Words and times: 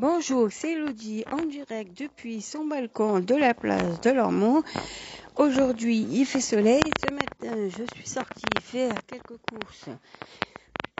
Bonjour, 0.00 0.48
c'est 0.50 0.72
Elodie 0.72 1.22
en 1.30 1.46
direct 1.46 1.96
depuis 1.96 2.42
son 2.42 2.66
balcon 2.66 3.20
de 3.20 3.36
la 3.36 3.54
place 3.54 4.00
de 4.00 4.10
Lormont. 4.10 4.64
Aujourd'hui, 5.36 6.04
il 6.10 6.26
fait 6.26 6.40
soleil. 6.40 6.82
Ce 7.06 7.12
matin, 7.12 7.68
je 7.68 7.84
suis 7.94 8.08
sortie 8.08 8.42
faire 8.60 8.92
quelques 9.06 9.38
courses 9.48 9.88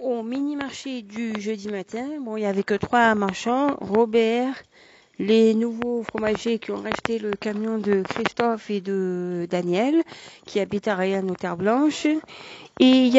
au 0.00 0.22
mini-marché 0.22 1.02
du 1.02 1.40
jeudi 1.40 1.70
matin. 1.70 2.06
Bon, 2.20 2.36
il 2.36 2.42
n'y 2.42 2.46
avait 2.46 2.62
que 2.62 2.74
trois 2.74 3.16
marchands. 3.16 3.76
Robert, 3.80 4.62
les 5.18 5.54
nouveaux 5.54 6.04
fromagers 6.04 6.60
qui 6.60 6.70
ont 6.70 6.80
racheté 6.80 7.18
le 7.18 7.32
camion 7.32 7.78
de 7.78 8.02
Christophe 8.02 8.70
et 8.70 8.80
de 8.80 9.48
Daniel, 9.50 10.04
qui 10.46 10.60
habitent 10.60 10.86
à 10.86 10.94
Rayan 10.94 11.28
aux 11.28 11.34
Terres 11.34 11.56
Blanches. 11.56 12.06
Et 12.06 12.20
il 12.80 13.12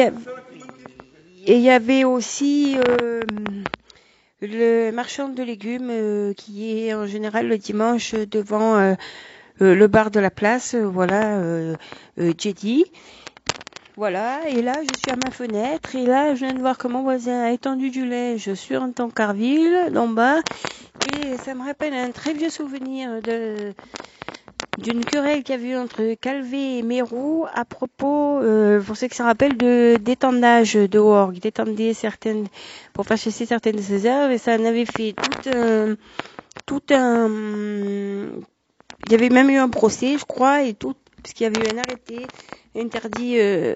y, 1.46 1.68
avait 1.68 2.04
aussi 2.04 2.78
euh, 2.78 3.20
le 4.40 4.90
marchand 4.90 5.28
de 5.28 5.42
légumes 5.42 5.90
euh, 5.90 6.32
qui 6.34 6.78
est 6.78 6.94
en 6.94 7.06
général 7.06 7.48
le 7.48 7.58
dimanche 7.58 8.14
devant 8.14 8.76
euh, 8.76 8.94
le 9.60 9.86
bar 9.86 10.10
de 10.10 10.20
la 10.20 10.30
place, 10.30 10.74
voilà, 10.74 11.40
Jetty. 12.18 12.84
Voilà, 13.96 14.46
et 14.50 14.60
là 14.60 14.84
je 14.84 14.92
suis 14.92 15.10
à 15.10 15.16
ma 15.16 15.30
fenêtre 15.30 15.96
et 15.96 16.04
là 16.04 16.34
je 16.34 16.40
viens 16.40 16.54
de 16.54 16.60
voir 16.60 16.76
que 16.76 16.86
mon 16.86 17.02
voisin 17.02 17.44
a 17.44 17.52
étendu 17.52 17.88
du 17.88 18.04
lait 18.04 18.36
sur 18.36 18.82
un 18.82 18.90
Tancarville 18.92 19.90
d'en 19.90 20.08
bas 20.08 20.42
et 21.02 21.38
ça 21.38 21.54
me 21.54 21.64
rappelle 21.64 21.94
un 21.94 22.10
très 22.10 22.34
vieux 22.34 22.50
souvenir 22.50 23.22
de 23.22 23.72
d'une 24.78 25.04
querelle 25.04 25.42
qu'il 25.42 25.60
y 25.60 25.64
a 25.64 25.68
eu 25.70 25.76
entre 25.76 26.14
Calvé 26.14 26.78
et 26.78 26.82
Mérou 26.82 27.46
à 27.54 27.64
propos, 27.64 28.40
euh, 28.40 28.80
pour 28.80 28.96
ceux 28.96 29.08
qui 29.08 29.16
se 29.16 29.22
rappellent, 29.22 29.56
de 29.56 29.96
d'étendage 29.96 30.74
dehors, 30.74 31.32
d'étendait 31.32 31.94
certaines, 31.94 32.46
pour 32.92 33.06
faire 33.06 33.16
chasser 33.16 33.46
certaines 33.46 33.76
de 33.76 34.30
et 34.30 34.38
ça 34.38 34.56
en 34.56 34.64
avait 34.64 34.84
fait 34.84 35.14
tout 35.14 35.50
un, 35.50 35.96
tout 36.66 36.82
un, 36.90 37.28
il 39.06 39.12
y 39.12 39.14
avait 39.14 39.30
même 39.30 39.50
eu 39.50 39.56
un 39.56 39.68
procès, 39.68 40.18
je 40.18 40.24
crois, 40.24 40.62
et 40.62 40.74
tout, 40.74 40.94
parce 41.26 41.34
qu'il 41.34 41.42
y 41.42 41.46
avait 41.48 41.68
eu 41.68 41.74
un 41.74 41.78
arrêté 41.78 42.24
interdit 42.76 43.34
euh, 43.40 43.74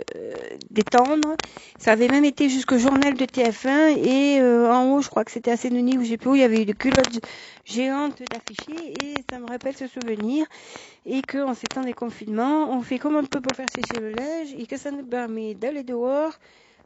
d'étendre. 0.70 1.34
Ça 1.80 1.90
avait 1.90 2.06
même 2.06 2.24
été 2.24 2.48
jusqu'au 2.48 2.78
journal 2.78 3.14
de 3.14 3.24
TF1 3.24 3.98
et 3.98 4.40
euh, 4.40 4.72
en 4.72 4.92
haut, 4.92 5.02
je 5.02 5.08
crois 5.08 5.24
que 5.24 5.32
c'était 5.32 5.50
à 5.50 5.56
Denis 5.56 5.98
où 5.98 6.04
j'ai 6.04 6.16
plus 6.16 6.30
où 6.30 6.34
il 6.36 6.42
y 6.42 6.44
avait 6.44 6.62
eu 6.62 6.64
des 6.64 6.74
culottes 6.74 7.20
géantes 7.64 8.22
d'affichés 8.30 8.92
et 9.02 9.14
ça 9.28 9.40
me 9.40 9.48
rappelle 9.48 9.76
ce 9.76 9.88
souvenir 9.88 10.46
et 11.06 11.22
que 11.22 11.38
en 11.38 11.54
ces 11.54 11.66
temps 11.66 11.82
des 11.82 11.92
confinements, 11.92 12.70
on 12.70 12.82
fait 12.82 13.00
comme 13.00 13.16
on 13.16 13.24
peut 13.24 13.40
pour 13.40 13.56
faire 13.56 13.66
sécher 13.74 14.00
le 14.00 14.10
linge 14.10 14.54
et 14.56 14.66
que 14.66 14.76
ça 14.76 14.92
nous 14.92 15.04
permet 15.04 15.54
d'aller 15.54 15.82
dehors 15.82 16.34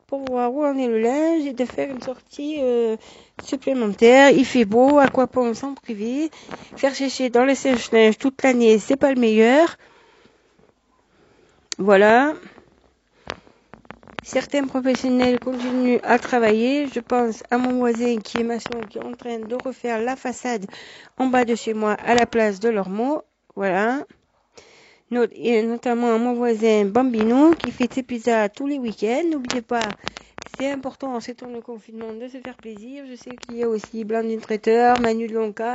pour 0.07 0.25
voir 0.25 0.51
où 0.55 0.65
en 0.65 0.79
est 0.79 0.89
le 0.89 0.99
linge 0.99 1.45
et 1.45 1.53
de 1.53 1.65
faire 1.67 1.91
une 1.91 2.01
sortie 2.01 2.57
euh, 2.63 2.97
supplémentaire. 3.43 4.31
Il 4.31 4.47
fait 4.47 4.65
beau, 4.65 4.99
à 4.99 5.09
quoi 5.09 5.27
pas 5.27 5.53
s'en 5.53 5.75
priver? 5.75 6.31
Faire 6.75 6.95
sécher 6.95 7.29
dans 7.29 7.45
le 7.45 7.55
sèche-linge 7.55 8.17
toute 8.17 8.43
l'année, 8.43 8.79
c'est 8.79 8.97
pas 8.97 9.13
le 9.13 9.21
meilleur. 9.21 9.77
Voilà. 11.79 12.35
Certains 14.23 14.65
professionnels 14.67 15.41
continuent 15.41 15.99
à 16.05 16.19
travailler. 16.19 16.87
Je 16.87 17.01
pense 17.01 17.43
à 17.51 17.59
mon 17.59 17.79
voisin 17.79 18.17
qui 18.19 18.41
est 18.41 18.45
maçon, 18.45 18.81
qui 18.89 18.99
est 18.99 19.05
en 19.05 19.13
train 19.13 19.41
de 19.41 19.57
refaire 19.65 20.01
la 20.01 20.15
façade 20.15 20.67
en 21.19 21.27
bas 21.27 21.45
de 21.45 21.55
chez 21.55 21.75
moi 21.75 21.95
à 21.95 22.15
la 22.15 22.27
place 22.27 22.61
de 22.61 22.69
l'Ormeau. 22.69 23.23
Voilà. 23.57 24.05
Et 25.33 25.63
notamment 25.63 26.15
à 26.15 26.19
mon 26.19 26.35
voisin 26.35 26.85
Bambino 26.85 27.55
qui 27.55 27.71
fait 27.71 27.93
ses 27.93 28.03
pizzas 28.03 28.49
tous 28.49 28.67
les 28.67 28.79
week-ends. 28.79 29.25
N'oubliez 29.31 29.63
pas, 29.63 29.83
c'est 30.57 30.71
important 30.71 31.15
en 31.15 31.21
ces 31.21 31.35
temps 31.35 31.51
de 31.51 31.61
confinement 31.61 32.13
de 32.13 32.29
se 32.29 32.39
faire 32.39 32.57
plaisir. 32.57 33.05
Je 33.11 33.17
sais 33.17 33.37
qu'il 33.37 33.57
y 33.57 33.63
a 33.65 33.69
aussi 33.69 34.05
Blandine 34.05 34.41
Traiteur, 34.41 35.01
Manu 35.01 35.27
Lonca 35.27 35.75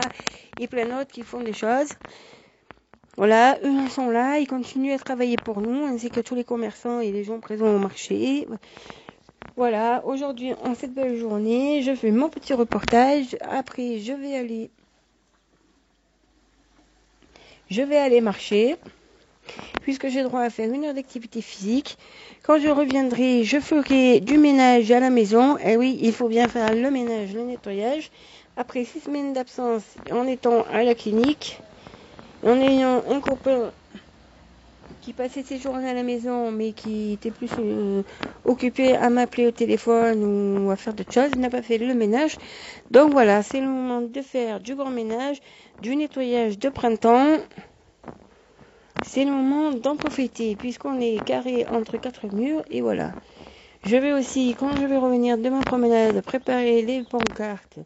et 0.59 0.67
plein 0.67 0.85
d'autres 0.85 1.11
qui 1.11 1.23
font 1.23 1.41
des 1.41 1.53
choses. 1.53 1.89
Voilà, 3.19 3.59
eux 3.65 3.89
sont 3.89 4.09
là, 4.09 4.39
ils 4.39 4.47
continuent 4.47 4.93
à 4.93 4.97
travailler 4.97 5.35
pour 5.35 5.59
nous, 5.59 5.83
ainsi 5.83 6.09
que 6.09 6.21
tous 6.21 6.35
les 6.35 6.45
commerçants 6.45 7.01
et 7.01 7.11
les 7.11 7.25
gens 7.25 7.41
présents 7.41 7.75
au 7.75 7.77
marché. 7.77 8.47
Voilà, 9.57 10.01
aujourd'hui, 10.05 10.53
en 10.63 10.73
cette 10.73 10.93
belle 10.93 11.17
journée, 11.17 11.81
je 11.81 11.93
fais 11.95 12.11
mon 12.11 12.29
petit 12.29 12.53
reportage. 12.53 13.35
Après, 13.41 13.99
je 13.99 14.13
vais 14.13 14.37
aller, 14.37 14.69
je 17.69 17.81
vais 17.81 17.97
aller 17.97 18.21
marcher, 18.21 18.77
puisque 19.81 20.07
j'ai 20.07 20.23
droit 20.23 20.39
à 20.39 20.49
faire 20.49 20.71
une 20.71 20.85
heure 20.85 20.93
d'activité 20.93 21.41
physique. 21.41 21.97
Quand 22.43 22.57
je 22.57 22.69
reviendrai, 22.69 23.43
je 23.43 23.59
ferai 23.59 24.21
du 24.21 24.37
ménage 24.37 24.91
à 24.91 25.01
la 25.01 25.09
maison. 25.09 25.57
Et 25.57 25.71
eh 25.71 25.75
oui, 25.75 25.99
il 26.01 26.13
faut 26.13 26.29
bien 26.29 26.47
faire 26.47 26.73
le 26.73 26.89
ménage, 26.89 27.33
le 27.33 27.43
nettoyage. 27.43 28.11
Après 28.55 28.85
six 28.85 29.01
semaines 29.01 29.33
d'absence 29.33 29.83
en 30.09 30.25
étant 30.25 30.63
à 30.71 30.83
la 30.83 30.95
clinique, 30.95 31.59
en 32.45 32.55
ayant 32.59 33.03
un 33.09 33.19
copain 33.19 33.71
qui 35.01 35.13
passait 35.13 35.43
ses 35.43 35.57
journées 35.57 35.89
à 35.89 35.93
la 35.93 36.03
maison, 36.03 36.51
mais 36.51 36.73
qui 36.73 37.13
était 37.13 37.31
plus 37.31 37.49
euh, 37.59 38.03
occupé 38.45 38.95
à 38.95 39.09
m'appeler 39.09 39.47
au 39.47 39.51
téléphone 39.51 40.23
ou 40.65 40.71
à 40.71 40.75
faire 40.75 40.93
d'autres 40.93 41.13
choses, 41.13 41.31
il 41.33 41.39
n'a 41.39 41.49
pas 41.49 41.61
fait 41.61 41.77
le 41.77 41.93
ménage. 41.93 42.37
Donc 42.91 43.11
voilà, 43.11 43.41
c'est 43.43 43.61
le 43.61 43.67
moment 43.67 44.01
de 44.01 44.21
faire 44.21 44.59
du 44.59 44.75
grand 44.75 44.89
ménage, 44.89 45.39
du 45.81 45.95
nettoyage 45.95 46.59
de 46.59 46.69
printemps. 46.69 47.37
C'est 49.05 49.23
le 49.23 49.31
moment 49.31 49.71
d'en 49.71 49.95
profiter, 49.95 50.55
puisqu'on 50.55 50.99
est 50.99 51.23
carré 51.23 51.65
entre 51.71 51.97
quatre 51.97 52.27
murs, 52.33 52.63
et 52.69 52.81
voilà. 52.81 53.13
Je 53.85 53.95
vais 53.95 54.11
aussi, 54.11 54.55
quand 54.59 54.75
je 54.75 54.85
vais 54.85 54.97
revenir 54.97 55.37
de 55.37 55.49
ma 55.49 55.61
promenade, 55.61 56.21
préparer 56.21 56.81
les 56.81 57.03
pancartes 57.03 57.79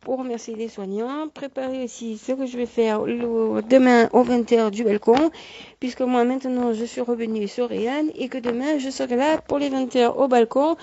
pour 0.00 0.18
remercier 0.18 0.54
les 0.54 0.68
soignants, 0.68 1.28
préparer 1.28 1.84
aussi 1.84 2.18
ce 2.18 2.32
que 2.32 2.46
je 2.46 2.56
vais 2.56 2.66
faire 2.66 3.02
demain 3.02 4.08
au 4.12 4.24
20h 4.24 4.70
du 4.70 4.84
balcon, 4.84 5.30
puisque 5.80 6.00
moi 6.00 6.24
maintenant 6.24 6.72
je 6.72 6.84
suis 6.84 7.00
revenue 7.00 7.48
sur 7.48 7.68
Réan 7.68 8.06
et 8.14 8.28
que 8.28 8.38
demain 8.38 8.78
je 8.78 8.90
serai 8.90 9.16
là 9.16 9.38
pour 9.38 9.58
les 9.58 9.70
20h 9.70 10.14
au 10.16 10.28
balcon. 10.28 10.76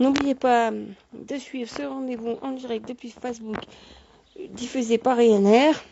N'oubliez 0.00 0.34
pas 0.34 0.70
de 0.70 1.36
suivre 1.36 1.70
ce 1.70 1.82
rendez-vous 1.82 2.36
en 2.42 2.52
direct 2.52 2.88
depuis 2.88 3.10
Facebook 3.10 3.58
diffusé 4.50 4.98
par 4.98 5.16
Ryanair. 5.16 5.82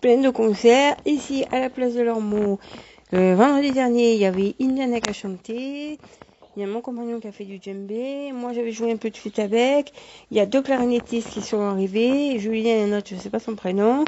Plein 0.00 0.18
de 0.18 0.30
concerts. 0.30 0.96
Ici 1.06 1.44
à 1.52 1.60
la 1.60 1.70
place 1.70 1.94
de 1.94 2.02
l'Ormeau, 2.02 2.58
euh, 3.12 3.34
vendredi 3.36 3.70
dernier 3.70 4.14
il 4.14 4.20
y 4.20 4.26
avait 4.26 4.54
Indiana 4.60 5.00
qui 5.00 5.10
a 5.10 5.12
chanté. 5.12 5.98
Il 6.56 6.60
y 6.60 6.62
a 6.62 6.68
mon 6.68 6.80
compagnon 6.80 7.18
qui 7.18 7.26
a 7.26 7.32
fait 7.32 7.44
du 7.44 7.58
djembé. 7.60 8.30
Moi, 8.32 8.52
j'avais 8.52 8.70
joué 8.70 8.92
un 8.92 8.96
peu 8.96 9.10
de 9.10 9.16
flûte 9.16 9.40
avec. 9.40 9.92
Il 10.30 10.36
y 10.36 10.40
a 10.40 10.46
deux 10.46 10.62
clarinettistes 10.62 11.30
qui 11.30 11.42
sont 11.42 11.60
arrivés. 11.60 12.38
Julien 12.38 12.76
et 12.76 12.82
un 12.84 12.96
autre, 12.96 13.08
je 13.10 13.16
ne 13.16 13.20
sais 13.20 13.30
pas 13.30 13.40
son 13.40 13.56
prénom. 13.56 14.04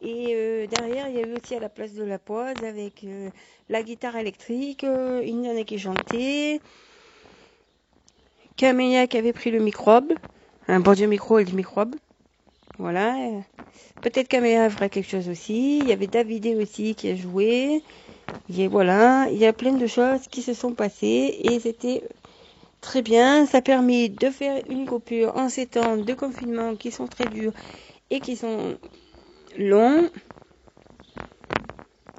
Et 0.00 0.28
euh, 0.30 0.66
derrière, 0.68 1.08
il 1.08 1.16
y 1.16 1.18
a 1.18 1.26
eu 1.26 1.34
aussi 1.34 1.56
à 1.56 1.60
la 1.60 1.68
place 1.68 1.94
de 1.94 2.04
la 2.04 2.20
pause 2.20 2.62
avec 2.64 3.02
euh, 3.02 3.30
la 3.68 3.82
guitare 3.82 4.16
électrique, 4.16 4.84
euh, 4.84 5.22
une 5.24 5.42
nana 5.42 5.64
qui 5.64 5.76
chantait, 5.76 6.60
Camélia 8.56 9.08
qui 9.08 9.18
avait 9.18 9.32
pris 9.32 9.50
le 9.50 9.58
microbe, 9.58 10.12
un 10.68 10.78
bon 10.78 10.92
dieu 10.92 11.08
micro 11.08 11.40
et 11.40 11.44
le 11.44 11.52
microbe. 11.52 11.96
Voilà. 12.78 13.16
Peut-être 14.00 14.28
Camélia 14.28 14.70
fera 14.70 14.88
quelque 14.88 15.10
chose 15.10 15.28
aussi. 15.28 15.78
Il 15.78 15.88
y 15.88 15.92
avait 15.92 16.06
Davidé 16.06 16.54
aussi 16.54 16.94
qui 16.94 17.10
a 17.10 17.16
joué. 17.16 17.82
Et 18.56 18.68
voilà, 18.68 19.28
il 19.30 19.38
y 19.38 19.46
a 19.46 19.52
plein 19.52 19.72
de 19.72 19.86
choses 19.86 20.26
qui 20.28 20.42
se 20.42 20.54
sont 20.54 20.72
passées 20.72 21.38
et 21.44 21.60
c'était 21.60 22.02
très 22.80 23.02
bien. 23.02 23.46
Ça 23.46 23.62
permet 23.62 24.08
de 24.08 24.30
faire 24.30 24.62
une 24.68 24.86
coupure 24.86 25.36
en 25.36 25.48
ces 25.48 25.66
temps 25.66 25.96
de 25.96 26.14
confinement 26.14 26.74
qui 26.76 26.90
sont 26.90 27.06
très 27.06 27.26
durs 27.26 27.52
et 28.10 28.20
qui 28.20 28.36
sont 28.36 28.76
longs. 29.58 30.10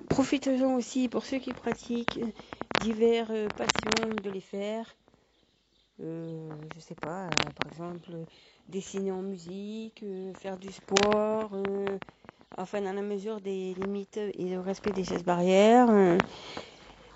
Profitons 0.09 0.75
aussi 0.75 1.08
pour 1.08 1.25
ceux 1.25 1.40
qui 1.40 1.53
pratiquent 1.53 2.19
divers 2.81 3.28
euh, 3.31 3.48
passions 3.58 4.16
de 4.24 4.30
les 4.30 4.42
faire. 4.42 4.86
Euh, 6.02 6.50
je 6.75 6.80
sais 6.80 6.96
pas, 6.96 7.25
euh, 7.25 7.30
par 7.58 7.72
exemple, 7.72 8.12
dessiner 8.69 9.12
en 9.12 9.22
musique, 9.22 10.01
euh, 10.04 10.33
faire 10.33 10.57
du 10.57 10.72
sport, 10.72 11.51
enfin 12.59 12.81
dans 12.81 12.94
la 12.94 13.01
mesure 13.01 13.39
des 13.39 13.73
limites 13.81 14.17
et 14.17 14.45
le 14.45 14.59
respect 14.59 14.91
des 14.91 15.03
gestes 15.03 15.25
barrières. 15.25 15.89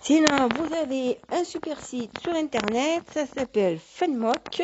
Sinon, 0.03 0.49
vous 0.57 0.73
avez 0.75 1.17
un 1.31 1.45
super 1.45 1.79
site 1.79 2.11
sur 2.21 2.33
internet, 2.33 3.03
ça 3.13 3.25
s'appelle 3.25 3.79
Funmock. 3.79 4.61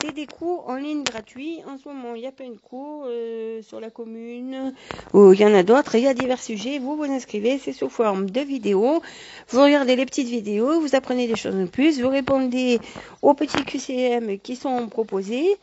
C'est 0.00 0.12
des 0.12 0.26
cours 0.26 0.68
en 0.68 0.74
ligne 0.74 1.04
gratuits. 1.04 1.60
En 1.68 1.78
ce 1.78 1.88
moment, 1.88 2.16
il 2.16 2.22
y 2.22 2.26
a 2.26 2.32
plein 2.32 2.50
de 2.50 2.58
cours 2.58 3.04
euh, 3.06 3.62
sur 3.62 3.80
la 3.80 3.90
commune, 3.90 4.74
ou 5.14 5.32
il 5.32 5.40
y 5.40 5.44
en 5.44 5.54
a 5.54 5.62
d'autres. 5.62 5.94
Il 5.94 6.02
y 6.02 6.08
a 6.08 6.14
divers 6.14 6.42
sujets. 6.42 6.80
Vous 6.80 6.96
vous 6.96 7.04
inscrivez, 7.04 7.58
c'est 7.58 7.72
sous 7.72 7.88
forme 7.88 8.28
de 8.28 8.40
vidéos. 8.40 9.02
Vous 9.50 9.62
regardez 9.62 9.94
les 9.94 10.04
petites 10.04 10.28
vidéos, 10.28 10.80
vous 10.80 10.96
apprenez 10.96 11.28
des 11.28 11.36
choses 11.36 11.54
de 11.54 11.66
plus, 11.66 12.00
vous 12.00 12.08
répondez 12.08 12.80
aux 13.22 13.34
petits 13.34 13.64
QCM 13.64 14.40
qui 14.40 14.56
sont 14.56 14.88
proposés. 14.88 15.56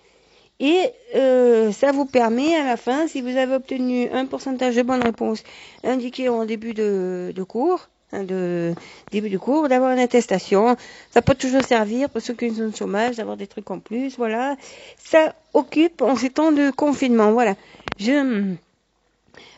Et 0.63 0.93
euh, 1.13 1.73
ça 1.73 1.91
vous 1.91 2.05
permet 2.05 2.55
à 2.55 2.63
la 2.63 2.77
fin, 2.77 3.05
si 3.09 3.19
vous 3.19 3.35
avez 3.35 3.55
obtenu 3.55 4.09
un 4.13 4.25
pourcentage 4.25 4.77
de 4.77 4.81
bonnes 4.81 5.03
réponses 5.03 5.43
indiqué 5.83 6.29
en 6.29 6.45
début 6.45 6.73
de, 6.73 7.33
cours, 7.45 7.89
hein, 8.13 8.23
de 8.23 8.73
début 9.11 9.29
de 9.29 9.37
cours, 9.37 9.67
d'avoir 9.67 9.91
une 9.91 9.99
attestation. 9.99 10.77
Ça 11.11 11.21
peut 11.21 11.35
toujours 11.35 11.63
servir 11.63 12.09
pour 12.09 12.21
ceux 12.21 12.33
qui 12.33 12.49
sont 12.49 12.69
au 12.69 12.71
chômage, 12.71 13.17
d'avoir 13.17 13.35
des 13.35 13.45
trucs 13.45 13.69
en 13.71 13.79
plus. 13.79 14.15
Voilà. 14.17 14.55
Ça 14.97 15.35
occupe 15.53 16.01
en 16.01 16.15
ces 16.15 16.29
temps 16.29 16.53
de 16.53 16.71
confinement. 16.71 17.33
Voilà. 17.33 17.55
Je 17.99 18.55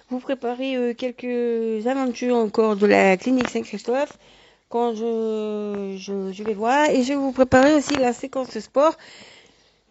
vous 0.09 0.19
préparer 0.19 0.75
euh, 0.75 0.95
quelques 0.95 1.85
aventures 1.85 2.35
encore 2.35 2.77
de 2.77 2.87
la 2.87 3.15
clinique 3.15 3.49
Saint-Christophe 3.49 4.17
quand 4.69 4.95
je, 4.95 5.97
je, 5.99 6.43
vais 6.43 6.55
voir 6.55 6.89
et 6.89 7.03
je 7.03 7.09
vais 7.09 7.15
vous 7.15 7.31
préparer 7.31 7.75
aussi 7.75 7.95
la 7.95 8.11
séquence 8.11 8.57
sport. 8.57 8.97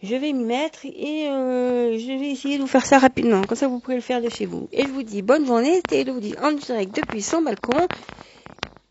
Je 0.05 0.17
vais 0.17 0.35
m'y 0.35 0.45
mettre 0.45 0.85
et 0.85 1.29
euh, 1.31 1.99
je 1.99 2.19
vais 2.19 2.31
essayer 2.31 2.59
de 2.59 2.61
vous 2.61 2.69
faire 2.69 2.85
ça 2.85 2.99
rapidement. 2.99 3.41
Comme 3.45 3.57
ça, 3.57 3.69
vous 3.69 3.81
pourrez 3.81 3.95
le 3.95 4.03
faire 4.03 4.21
de 4.21 4.29
chez 4.29 4.45
vous. 4.45 4.69
Et 4.71 4.83
je 4.83 4.89
vous 4.89 5.03
dis 5.03 5.23
bonne 5.23 5.47
journée. 5.47 5.77
C'était 5.77 6.05
vous 6.05 6.21
dit 6.21 6.35
en 6.43 6.53
direct 6.53 6.95
depuis 6.95 7.23
son 7.23 7.41
balcon. 7.41 7.89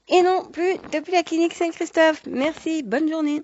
Et 0.07 0.23
non 0.23 0.43
plus 0.51 0.73
depuis 0.91 1.11
la 1.11 1.21
clinique 1.21 1.53
Saint-Christophe. 1.53 2.23
Merci. 2.25 2.81
Bonne 2.81 3.07
journée. 3.07 3.43